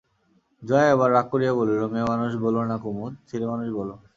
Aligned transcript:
জয়া 0.63 0.87
এবার 0.91 1.09
রাগ 1.11 1.25
করিয়া 1.31 1.53
বলিল, 1.53 1.81
মেয়েমানুষ 1.93 2.31
বোলো 2.43 2.59
না 2.65 2.75
কুমুদ, 2.83 3.13
ছেলেমানুষ 3.29 3.67
বলো। 3.79 3.93